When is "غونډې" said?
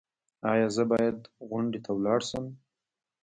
1.49-1.79